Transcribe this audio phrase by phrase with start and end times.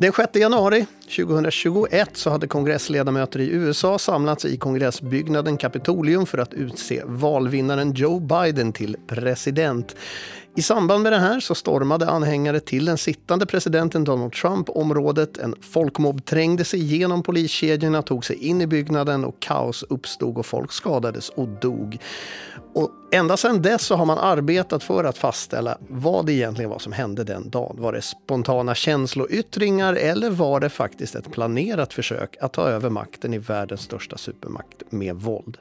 [0.00, 6.54] Den 6 januari 2021 så hade kongressledamöter i USA samlats i kongressbyggnaden Kapitolium för att
[6.54, 9.96] utse valvinnaren Joe Biden till president.
[10.58, 15.38] I samband med det här så stormade anhängare till den sittande presidenten Donald Trump området.
[15.38, 20.46] En folkmobb trängde sig igenom poliskedjorna, tog sig in i byggnaden och kaos uppstod och
[20.46, 21.98] folk skadades och dog.
[22.74, 26.78] Och ända sedan dess så har man arbetat för att fastställa vad det egentligen var
[26.78, 27.76] som hände den dagen.
[27.78, 33.34] Var det spontana känsloyttringar eller var det faktiskt ett planerat försök att ta över makten
[33.34, 35.58] i världens största supermakt med våld?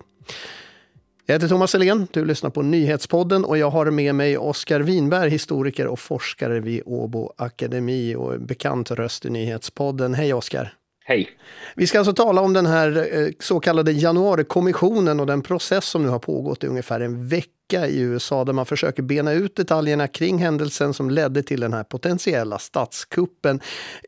[1.29, 5.29] Jag heter Thomas Selén, du lyssnar på Nyhetspodden och jag har med mig Oskar Winberg,
[5.29, 10.13] historiker och forskare vid Åbo Akademi och bekant röst i Nyhetspodden.
[10.13, 10.73] Hej Oskar!
[11.05, 11.29] Hej!
[11.75, 16.03] Vi ska alltså tala om den här eh, så kallade januarikommissionen och den process som
[16.03, 20.07] nu har pågått i ungefär en vecka i USA där man försöker bena ut detaljerna
[20.07, 23.59] kring händelsen som ledde till den här potentiella statskuppen.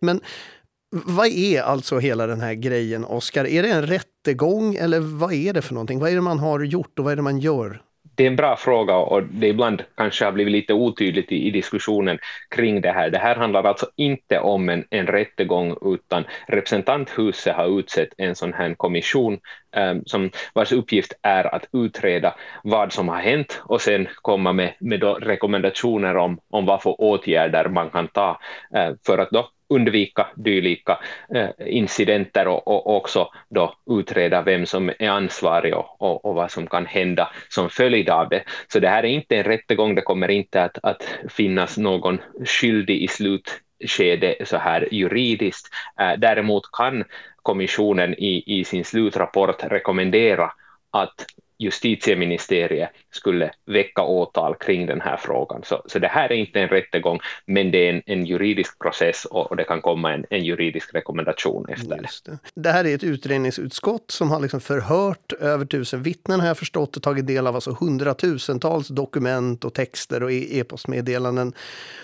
[0.02, 0.22] Men
[0.92, 3.48] vad är alltså hela den här grejen, Oskar?
[3.48, 6.00] Är det en rättegång eller vad är det för någonting?
[6.00, 7.82] Vad är det man har gjort och vad är det man gör?
[8.16, 11.52] Det är en bra fråga och det ibland kanske har blivit lite otydligt i, i,
[11.52, 13.10] diskussionen kring det här.
[13.10, 18.54] Det här handlar alltså inte om en, en rättegång utan representanthuset har utsett en sån
[18.54, 19.40] här kommission
[19.76, 24.74] eh, som, vars uppgift är att utreda vad som har hänt och sen komma med,
[24.80, 28.40] med rekommendationer om, om vad för åtgärder man kan ta
[28.76, 31.00] eh, för att då undvika dylika
[31.36, 36.52] eh, incidenter och, och, också då utreda vem som är ansvarig och, och, och, vad
[36.52, 38.44] som kan hända som följd av det.
[38.68, 43.04] Så det här är inte en rättegång, det kommer inte att, att finnas någon skyldig
[43.04, 45.68] i slutskede så här juridiskt.
[46.00, 47.04] Eh, däremot kan
[47.42, 50.52] kommissionen i, i sin slutrapport rekommendera
[50.92, 51.26] att
[51.60, 55.62] justitieministeriet skulle väcka åtal kring den här frågan.
[55.64, 59.26] Så, så det här är inte en rättegång, men det är en, en juridisk process
[59.26, 62.08] och, och, det kan komma en, en juridisk rekommendation efter det.
[62.26, 62.40] det.
[62.56, 66.98] Det här är ett utredningsutskott som har liksom förhört över tusen vittnen har jag förstått
[66.98, 71.54] och tagit del av alltså hundratusentals dokument och texter och e- e-postmeddelanden.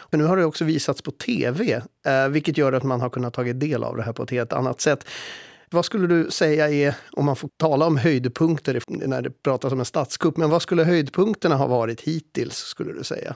[0.10, 3.34] Men nu har det också visats på tv, eh, vilket gör att man har kunnat
[3.34, 5.06] ta del av det här på ett helt annat sätt.
[5.76, 9.80] Vad skulle du säga är, om man får tala om höjdpunkter när det pratas om
[9.80, 13.36] en statskupp, men vad skulle höjdpunkterna ha varit hittills skulle du säga?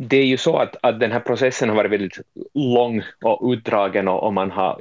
[0.00, 2.18] Det är ju så att, att den här processen har varit väldigt
[2.54, 4.80] lång och utdragen och, och man har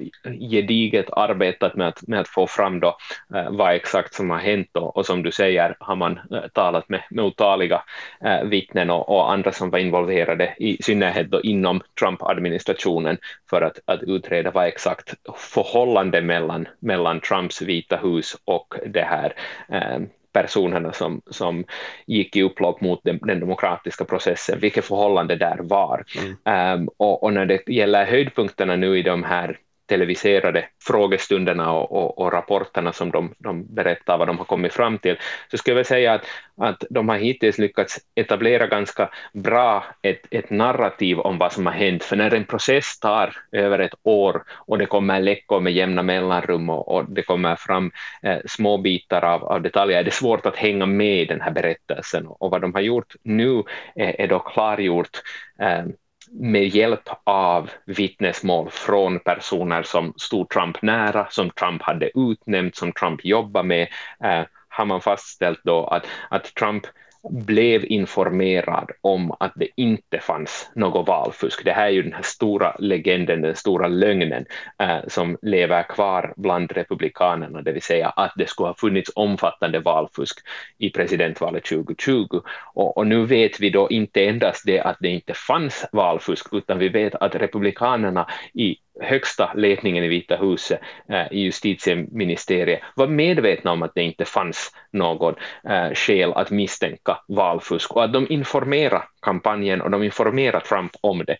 [0.52, 2.98] gediget arbetat med att, med att få fram då,
[3.36, 6.90] eh, vad exakt som har hänt och, och som du säger har man eh, talat
[6.90, 7.84] med, med otaliga
[8.26, 13.18] eh, vittnen och, och, andra som var involverade i synnerhet då inom Trump-administrationen
[13.50, 19.34] för att, att utreda vad exakt förhållande mellan, mellan Trumps vita hus och det här
[19.70, 20.00] eh,
[20.42, 21.66] personerna som, som
[22.08, 26.04] gick i upplopp mot den, den demokratiska processen, vilket förhållande där var.
[26.18, 26.82] Mm.
[26.82, 32.18] Um, och, och, när det gäller höjdpunkterna nu i de här televiserade frågestunderna och, och,
[32.20, 35.18] och, rapporterna som de, de berättar vad de har kommit fram till,
[35.52, 36.26] så skulle jag säga att,
[36.62, 41.74] att de har hittills lyckats etablera ganska bra ett, ett narrativ om vad som har
[41.74, 46.04] hänt, för när en process tar över ett år och det kommer läckor med jämna
[46.04, 47.92] mellanrum och, och det kommer fram
[48.24, 51.52] eh, små bitar av, av detaljer, är det svårt att hänga med i den här
[51.52, 52.28] berättelsen.
[52.28, 53.64] Och vad de har gjort nu
[53.96, 55.22] är, är då klargjort
[55.62, 55.86] eh,
[56.32, 62.92] med hjälp av vittnesmål från personer som stod Trump nära, som Trump hade utnämnt, som
[62.92, 63.88] Trump jobbade med,
[64.24, 66.84] eh, har man fastställt då att, att Trump
[67.30, 71.66] blev informerad om att det inte fanns något valfusk.
[71.66, 74.46] Det här är ju den här stora legenden, den stora lögnen
[74.80, 79.80] eh, som lever kvar bland republikanerna, det vill säga att det skulle ha funnits omfattande
[79.80, 80.40] valfusk
[80.78, 82.42] i presidentvalet 2020.
[82.74, 86.80] Och, och nu vet vi då inte endast det att det inte fanns valfusk, utan
[86.80, 93.72] vi vet att republikanerna i högsta ledningen i Vita huset, eh, i justitieministeriet, var medvetna
[93.72, 95.36] om att det inte fanns någon
[95.70, 101.26] eh, skäl att misstänka valfusk och att de informerade kampanjen och de informerade Trump om
[101.26, 101.38] det.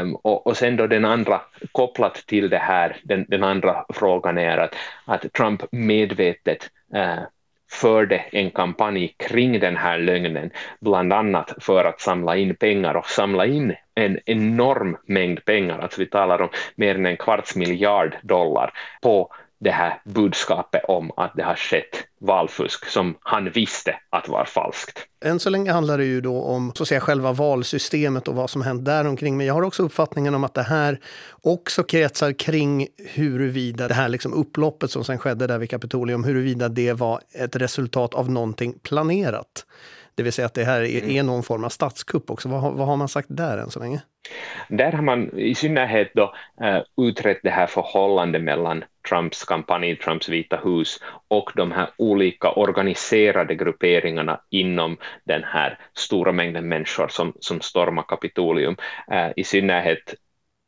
[0.00, 1.40] Um, och, och sen då den andra,
[1.72, 7.22] kopplat till det här, den, den andra frågan är att, att Trump medvetet eh,
[7.72, 13.06] förde en kampanj kring den här lögnen, bland annat för att samla in pengar och
[13.06, 18.16] samla in en enorm mängd pengar, alltså vi talar om mer än en kvarts miljard
[18.22, 18.72] dollar
[19.02, 19.30] på
[19.62, 25.06] det här budskapet om att det har skett valfusk som han visste att var falskt.
[25.24, 28.50] Än så länge handlar det ju då om så att säga, själva valsystemet och vad
[28.50, 29.36] som hänt däromkring.
[29.36, 31.00] Men jag har också uppfattningen om att det här
[31.42, 36.68] också kretsar kring huruvida det här liksom upploppet som sen skedde där vid Kapitolium, huruvida
[36.68, 39.66] det var ett resultat av någonting planerat.
[40.14, 41.10] Det vill säga att det här är, mm.
[41.10, 42.48] är någon form av statskupp också.
[42.48, 44.02] Vad, vad har man sagt där än så länge?
[44.68, 50.28] Där har man i synnerhet då, uh, utrett det här förhållandet mellan Trumps kampanj, Trumps
[50.28, 57.32] vita hus och de här olika organiserade grupperingarna inom den här stora mängden människor som,
[57.40, 58.76] som stormar Kapitolium.
[59.12, 60.14] Uh, I synnerhet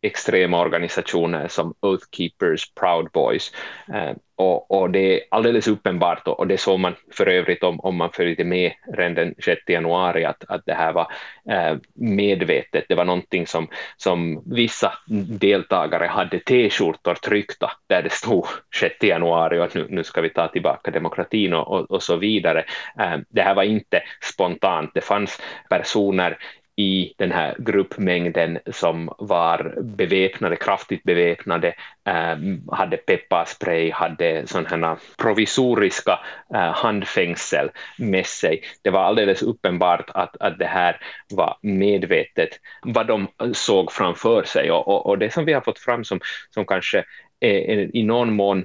[0.05, 3.53] extrema organisationer som Oath Keepers, Proud Boys.
[3.95, 7.97] Eh, och, och, det är alldeles uppenbart, och det såg man för övrigt om, om
[7.97, 11.13] man följde med redan den 6 januari, att, att det här var
[11.51, 12.85] eh, medvetet.
[12.89, 14.93] Det var någonting som, som vissa
[15.41, 18.47] deltagare hade t-skjortor tryckta där det stod
[18.81, 22.17] 6 januari och att nu, nu ska vi ta tillbaka demokratin och, och, och så
[22.17, 22.65] vidare.
[22.99, 24.91] Eh, det här var inte spontant.
[24.95, 26.39] Det fanns personer
[26.77, 31.75] i den här gruppmängden som var beväpnade, kraftigt beväpnade,
[32.07, 32.37] eh,
[32.73, 36.19] hade pepparspray, hade sådana provisoriska
[36.55, 38.63] eh, handfängsel med sig.
[38.83, 41.01] Det var alldeles uppenbart att, att det här
[41.35, 42.51] var medvetet,
[42.83, 44.71] vad de såg framför sig.
[44.71, 47.05] Och, och, och det som vi har fått fram som, som kanske
[47.41, 48.65] är, i någon mån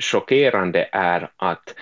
[0.00, 1.74] chockerande är att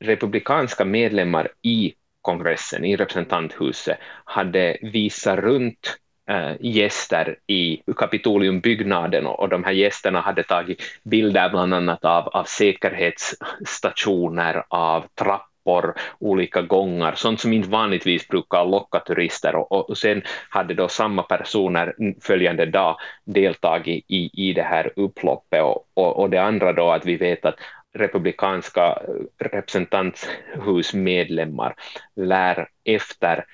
[0.00, 1.94] republikanska medlemmar i
[2.24, 5.96] kongressen, i representanthuset, hade visat runt
[6.30, 12.28] äh, gäster i Kapitoliumbyggnaden och, och de här gästerna hade tagit bilder bland annat av,
[12.28, 19.98] av säkerhetsstationer, av trappor, olika gångar, sånt som inte vanligtvis brukar locka turister och, och
[19.98, 26.20] sen hade då samma personer följande dag deltagit i, i det här upploppet och, och,
[26.20, 27.58] och det andra då att vi vet att
[27.94, 28.98] republikanska
[29.38, 31.74] representanthusmedlemmar
[32.16, 33.44] lär efter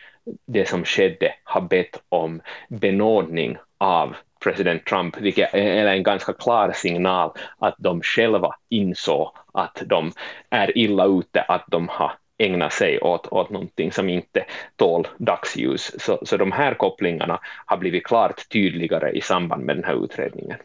[0.46, 6.72] det som skedde ha bett om benådning av president Trump, vilket är en ganska klar
[6.72, 10.12] signal att de själva insåg att de
[10.50, 14.44] är illa ute, att de har ägnat sig åt, åt någonting som inte
[14.76, 15.94] tål dagsljus.
[15.98, 20.56] Så, så de här kopplingarna har blivit klart tydligare i samband med den här utredningen.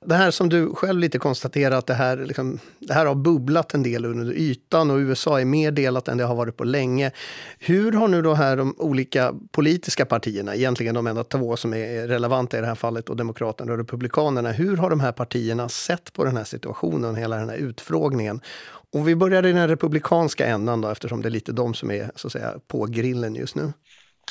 [0.00, 3.74] Det här som du själv lite konstaterar att det här, liksom, det här har bubblat
[3.74, 7.10] en del under ytan och USA är mer delat än det har varit på länge.
[7.58, 12.08] Hur har nu då här de olika politiska partierna, egentligen de enda två som är
[12.08, 16.12] relevanta i det här fallet, och Demokraterna och Republikanerna, hur har de här partierna sett
[16.12, 18.40] på den här situationen, hela den här utfrågningen?
[18.92, 22.10] Om vi börjar i den republikanska ändan då, eftersom det är lite de som är
[22.14, 23.72] så att säga, på grillen just nu.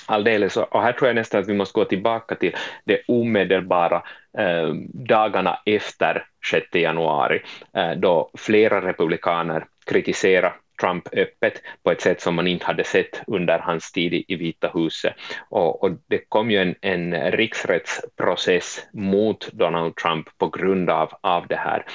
[0.06, 4.04] Alldeles, och här tror jag nästan att vi måste gå tillbaka till det omedelbara
[4.38, 7.42] Eh, dagarna efter 6 januari,
[7.74, 13.22] eh, då flera republikaner kritiserade Trump öppet på ett sätt som man inte hade sett
[13.28, 15.14] under hans tid i Vita huset.
[15.50, 21.48] Och, och det kom ju en, en riksrättsprocess mot Donald Trump på grund av, av
[21.48, 21.86] det här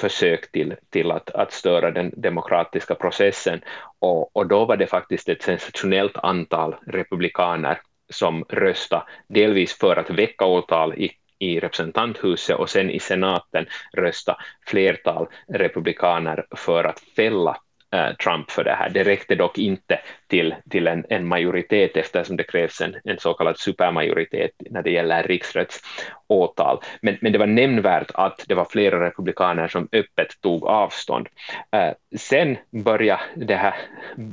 [0.00, 3.60] försök till, till att, att störa den demokratiska processen.
[3.98, 7.80] Och, och då var det faktiskt ett sensationellt antal republikaner
[8.12, 14.36] som röstade delvis för att väcka åtal i, i representanthuset och sen i senaten rösta
[14.66, 17.56] flertal republikaner för att fälla
[17.96, 18.90] Eh, Trump för det här.
[18.90, 23.34] Det räckte dock inte till, till en, en majoritet eftersom det krävs en, en så
[23.34, 26.80] kallad supermajoritet när det gäller riksrättsåtal.
[27.02, 31.28] Men, men det var nämnvärt att det var flera republikaner som öppet tog avstånd.
[31.72, 33.74] Eh, sen började det här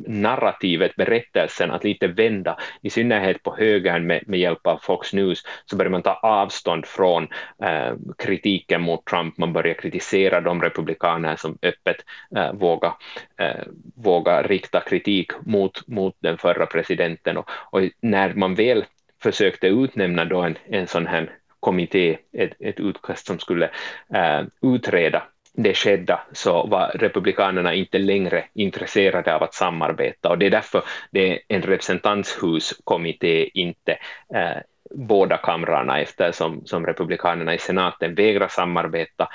[0.08, 5.44] narrativet, berättelsen att lite vända, i synnerhet på högern med, med hjälp av Fox News,
[5.66, 7.28] så började man ta avstånd från
[7.64, 11.98] eh, kritiken mot Trump, man började kritisera de republikaner som öppet
[12.36, 12.94] eh, vågade
[13.40, 13.53] eh,
[13.96, 17.38] våga rikta kritik mot mot, den förra presidenten.
[17.38, 18.86] Och, och, när man väl
[19.24, 21.30] försökte utnämna då en, en sån här
[21.60, 23.66] kommitté, ett, ett utkast som skulle
[24.14, 30.46] eh, utreda det skedda så var republikanerna inte längre intresserade av att samarbeta och det
[30.46, 33.92] är därför det är en representanthuskommitté, inte
[34.36, 34.58] eh,
[34.96, 39.30] båda kamrarna eftersom som republikanerna i senaten vägrar samarbeta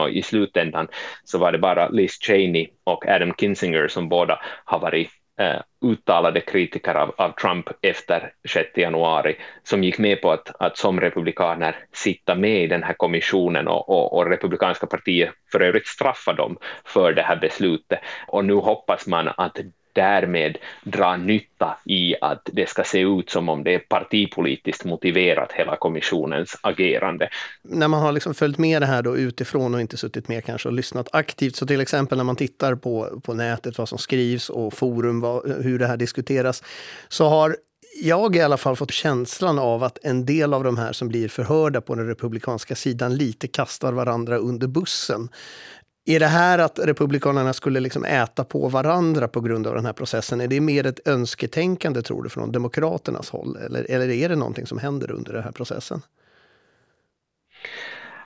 [0.00, 0.88] och i slutändan
[1.24, 5.10] så var det bara Liz Cheney och Adam Kinzinger som båda har varit
[5.40, 10.78] eh, uttalade kritiker av, av, Trump efter 6 januari som gick med på att, att
[10.78, 15.86] som republikaner sitta med i den här kommissionen och, och, och republikanska partiet för övrigt
[15.86, 18.00] straffa dem för det här beslutet.
[18.26, 19.58] Och nu hoppas man att
[19.96, 25.52] därmed dra nytta i att det ska se ut som om det är partipolitiskt motiverat,
[25.52, 27.28] hela kommissionens agerande.
[27.62, 30.68] När man har liksom följt med det här då utifrån och inte suttit med kanske
[30.68, 34.50] och lyssnat aktivt, så till exempel när man tittar på, på nätet vad som skrivs
[34.50, 36.62] och forum, vad, hur det här diskuteras,
[37.08, 37.56] så har
[38.02, 41.28] jag i alla fall fått känslan av att en del av de här som blir
[41.28, 45.28] förhörda på den republikanska sidan lite kastar varandra under bussen.
[46.08, 49.92] Är det här att Republikanerna skulle liksom äta på varandra på grund av den här
[49.92, 53.56] processen, är det mer ett önsketänkande tror du från Demokraternas håll?
[53.56, 56.02] Eller, eller är det någonting som händer under den här processen?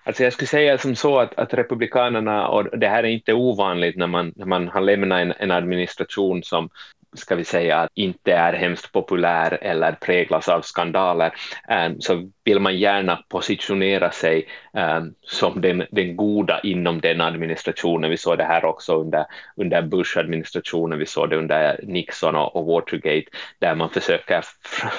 [0.05, 3.97] Alltså jag skulle säga som så att, att Republikanerna, och det här är inte ovanligt
[3.97, 6.69] när man, när man har lämnat en, en administration som
[7.17, 11.35] ska vi säga, inte är hemskt populär eller präglas av skandaler,
[11.69, 18.11] eh, så vill man gärna positionera sig Eh, som den, den goda inom den administrationen.
[18.11, 19.25] Vi såg det här också under,
[19.57, 24.45] under Bush-administrationen, vi såg det under Nixon och, och Watergate, där man försöker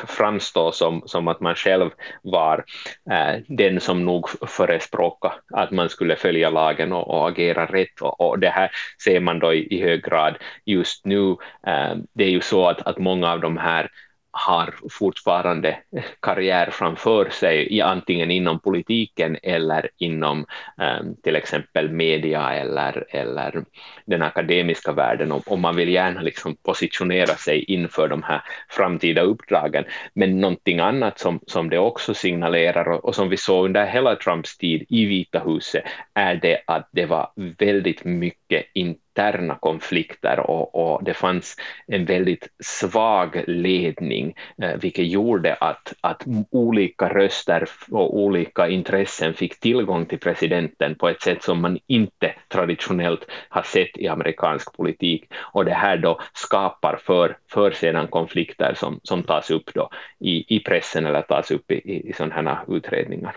[0.08, 1.90] framstå som, som att man själv
[2.22, 2.66] var
[3.12, 8.02] eh, den som nog förespråkade att man skulle följa lagen och, och agera rätt.
[8.02, 8.72] Och, och, det här
[9.04, 10.36] ser man då i, i hög grad
[10.66, 11.30] just nu.
[11.68, 13.90] Eh, det är ju så att, att många av de här
[14.32, 15.78] har fortfarande
[16.20, 20.46] karriär framför sig, antingen inom politiken eller inom
[20.78, 23.64] um, till exempel media eller, eller
[24.06, 29.22] den akademiska världen och, och, man vill gärna liksom positionera sig inför de här framtida
[29.22, 29.84] uppdragen.
[30.14, 34.16] Men någonting annat som, som det också signalerar och, och som vi såg under hela
[34.16, 35.84] Trumps tid i Vita huset
[36.14, 41.56] är det att det var väldigt mycket in interna konflikter och, och, det fanns
[41.88, 49.60] en väldigt svag ledning, eh, vilket gjorde att, att olika röster och olika intressen fick
[49.60, 55.32] tillgång till presidenten på ett sätt som man inte traditionellt har sett i amerikansk politik.
[55.54, 59.90] Och det här då skapar för, för sedan konflikter som, som tas upp då
[60.20, 63.36] i, i pressen eller tas upp i, i, i sådana här utredningar.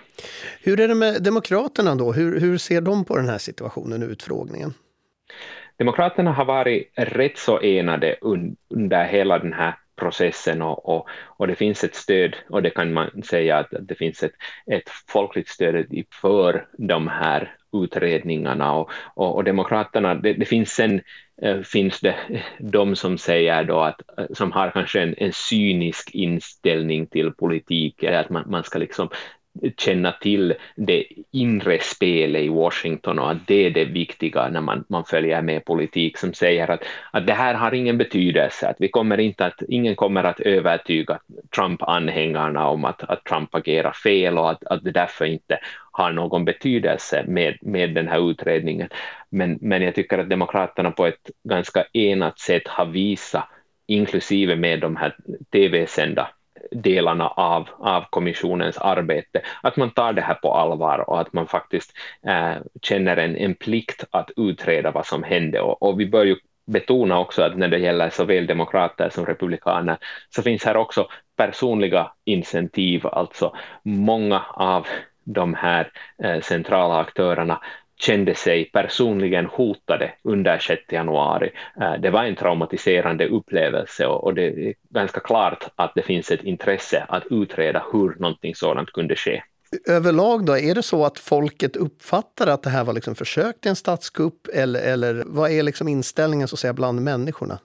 [0.61, 2.12] Hur är det med Demokraterna då?
[2.12, 4.75] Hur, hur ser de på den här situationen och utfrågningen?
[5.78, 8.16] Demokraterna har varit rätt så enade
[8.71, 12.93] under hela den här processen och, och, och, det finns ett stöd och det kan
[12.93, 14.35] man säga att det finns ett,
[14.66, 15.87] ett folkligt stöd
[16.21, 21.00] för de här utredningarna och, och, och Demokraterna, det, det, finns sen
[21.43, 22.16] eh, finns det
[22.59, 28.04] de som säger då att eh, som har kanske en, en cynisk inställning till politik,
[28.04, 29.09] att man, man ska liksom
[29.76, 34.84] känna till det inre spelet i Washington och att det är det viktiga när man,
[34.88, 38.88] man följer med politik som säger att, att det här har ingen betydelse, att vi
[38.88, 41.18] kommer inte att, ingen kommer att övertyga
[41.56, 45.58] Trump-anhängarna om att, att Trump agerar fel och att, att det därför inte
[45.92, 48.88] har någon betydelse med, med den här utredningen.
[49.30, 53.49] Men, men jag tycker att Demokraterna på ett ganska enat sätt har visat,
[53.87, 55.16] inklusive med de här
[55.52, 56.30] tv-sända
[56.71, 61.47] delarna av, av kommissionens arbete, att man tar det här på allvar och att man
[61.47, 61.92] faktiskt
[62.26, 65.61] eh, känner en, en plikt att utreda vad som hände.
[65.61, 69.99] Och, och vi bör ju betona också att när det gäller såväl demokrater som republikaner
[70.30, 74.87] så finns här också personliga incentiv, alltså många av
[75.25, 75.90] de här
[76.23, 77.61] eh, centrala aktörerna
[78.04, 81.50] kände sig personligen hotade under 6 januari.
[81.80, 86.42] Eh, det var en traumatiserande upplevelse och det är ganska klart att det finns ett
[86.42, 89.42] intresse att utreda hur någonting sådant kunde ske.
[89.88, 93.68] Överlag då, är det så att folket uppfattar att det här var liksom försök till
[93.68, 97.58] en statskupp eller, eller vad är liksom inställningen så att säga bland människorna?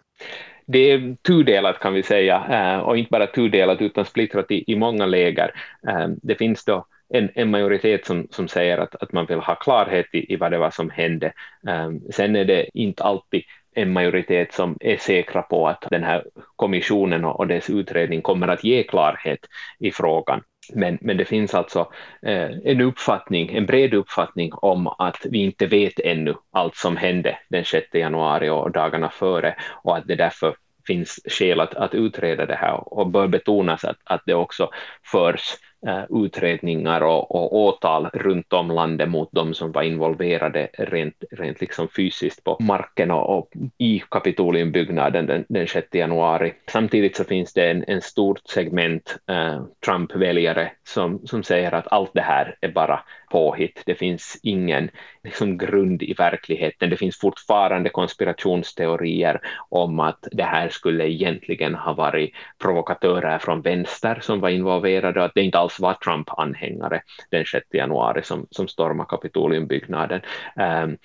[0.72, 4.75] det är tudelat kan vi säga, eh, och inte bara tudelat utan splittrat i, i
[4.75, 5.51] många läger.
[5.88, 9.56] Eh, det finns då en, en majoritet som, som säger att, att man vill ha
[9.56, 11.34] klarhet i, i vad det var som hände.
[11.68, 13.44] Um, sen är det inte alltid
[13.75, 16.25] en majoritet som är säkra på att den här
[16.56, 19.39] kommissionen och, och dess utredning kommer att ge klarhet
[19.80, 20.44] i frågan.
[20.74, 25.66] Men, men det finns alltså eh, en uppfattning, en bred uppfattning om att vi inte
[25.66, 30.56] vet ännu allt som hände den 6 januari och dagarna före och att det därför
[30.88, 34.70] finns skäl att, att utreda det här och bör betonas att, att det också
[35.12, 40.69] förs Eh, Eh, utredningar och, och åtal runt om landet mot de som var involverade
[40.77, 46.53] rent, rent liksom fysiskt på marken och, och i Kapitoliumbyggnaden den, den 6 januari.
[46.71, 52.12] Samtidigt så finns det en, en stort segment eh, Trump-väljare som, som säger att allt
[52.13, 53.00] det här är bara
[53.31, 53.83] påhitt.
[53.86, 54.89] Det finns ingen
[55.24, 56.89] liksom, grund i verkligheten.
[56.89, 62.33] Det finns fortfarande konspirationsteorier om att det här skulle egentligen ha varit
[62.63, 67.65] provokatörer från vänster som var involverade och att det inte alls var Trump-anhängare den 6
[67.73, 70.21] januari som, som stormade Kapitoliumbyggnaden.
[70.55, 70.97] Um,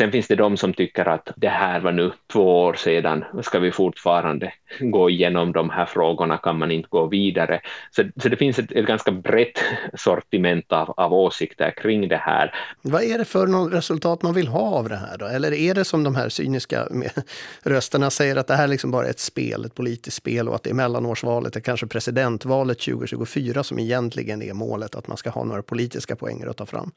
[0.00, 3.58] Sen finns det de som tycker att det här var nu två år sedan, ska
[3.58, 7.60] vi fortfarande gå igenom de här frågorna, kan man inte gå vidare?
[7.90, 9.58] Så, så det finns ett, ett ganska brett
[9.94, 12.54] sortiment av, av åsikter kring det här.
[12.82, 15.26] Vad är det för resultat man vill ha av det här då?
[15.26, 16.88] Eller är det som de här cyniska
[17.62, 20.62] rösterna säger att det här liksom bara är ett spel, ett politiskt spel och att
[20.62, 25.44] det är mellanårsvalet, det kanske presidentvalet 2024 som egentligen är målet, att man ska ha
[25.44, 26.90] några politiska poänger att ta fram?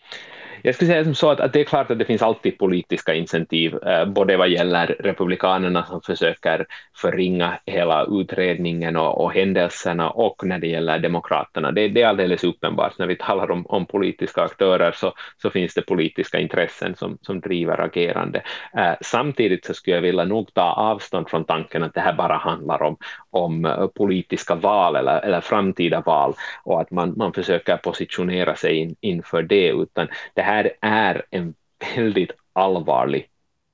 [0.62, 2.93] Jag skulle säga som så att, att det är klart att det finns alltid politik
[2.94, 10.10] politiska incentiv, eh, både vad gäller republikanerna som försöker förringa hela utredningen och, och händelserna
[10.10, 11.72] och när det gäller demokraterna.
[11.72, 15.74] Det, det, är alldeles uppenbart, när vi talar om, om politiska aktörer så, så finns
[15.74, 18.42] det politiska intressen som, som driver agerande.
[18.78, 22.38] Eh, samtidigt så skulle jag vilja nog ta avstånd från tanken att det här bara
[22.38, 22.98] handlar om,
[23.32, 26.34] om eh, politiska val eller, eller framtida val
[26.66, 31.54] och att man, man försöker positionera sig in, inför det, utan det här är en
[31.96, 33.28] väldigt allvarlig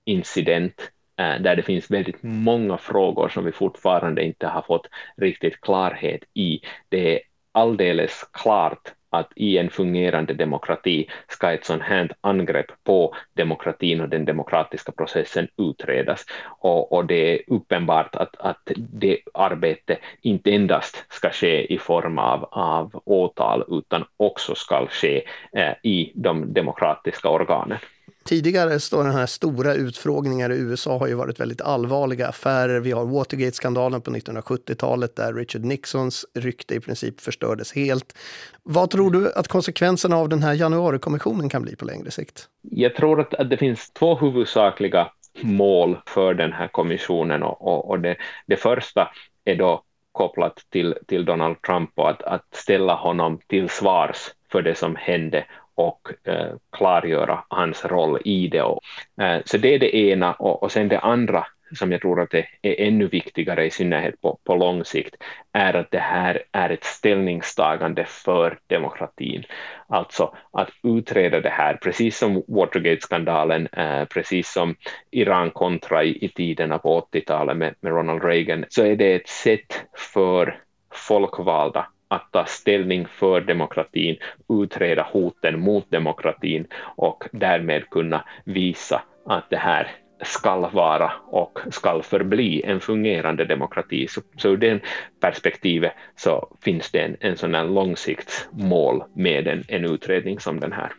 [0.05, 5.61] incident eh, där det finns väldigt många frågor som vi fortfarande inte har fått riktigt
[5.61, 6.59] klarhet i.
[6.89, 7.21] Det är
[7.51, 14.09] alldeles klart att i en fungerande demokrati ska ett sådant här angrepp på demokratin och
[14.09, 16.25] den demokratiska processen utredas.
[16.59, 22.19] Och, och det är uppenbart att, att det arbetet inte endast ska ske i form
[22.19, 27.77] av, av åtal utan också ska ske eh, i de demokratiska organen.
[28.25, 32.79] Tidigare står den här stora utfrågningar i USA har ju varit väldigt allvarliga affärer.
[32.79, 38.17] Vi har Watergate-skandalen på 1970-talet där Richard Nixons rykte i princip förstördes helt.
[38.63, 42.47] Vad tror du att konsekvenserna av den här januarikommissionen kan bli på längre sikt?
[42.61, 45.11] Jag tror att, att det finns två huvudsakliga
[45.41, 48.15] mål för den här kommissionen och, och, och det,
[48.47, 49.11] det första
[49.45, 54.17] är då kopplat till, till Donald Trump och att, att ställa honom till svars
[54.51, 55.45] för det som hände
[55.79, 58.61] och eh, klargöra hans roll i det.
[58.61, 58.81] Och,
[59.21, 61.45] eh, så det är det ena och, och sen det andra
[61.75, 65.15] som jag tror att det är ännu viktigare i synnerhet på, på lång sikt
[65.53, 69.43] är att det här är ett ställningstagande för demokratin.
[69.87, 74.75] Alltså att utreda det här, precis som Watergate-skandalen, eh, precis som
[75.11, 79.85] Iran-kontra i, i tiderna på 80-talet med, med Ronald Reagan, så är det ett sätt
[80.13, 80.59] för
[80.93, 84.17] folkvalda att ta ställning för demokratin,
[84.49, 89.91] utreda hoten mot demokratin och därmed kunna visa att det här
[90.23, 94.07] skall vara och skall förbli en fungerande demokrati.
[94.07, 94.79] Så, så ur det
[95.19, 100.71] perspektivet så finns det en, en sån här långsiktsmål med en, en utredning som den
[100.71, 100.91] här.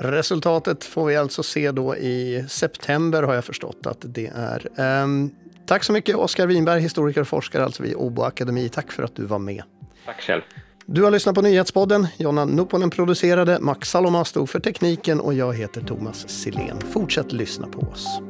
[0.00, 4.66] Resultatet får vi alltså se då i september har jag förstått att det är.
[5.02, 5.30] Um,
[5.66, 8.68] tack så mycket Oskar Winberg, historiker och forskare alltså vid Åbo Akademi.
[8.68, 9.62] Tack för att du var med.
[10.08, 10.42] Tack själv.
[10.86, 12.06] Du har lyssnat på Nyhetspodden.
[12.16, 16.80] Jonna Nupponen producerade, Max Saloma stod för tekniken och jag heter Thomas Silén.
[16.92, 18.20] Fortsätt lyssna på oss.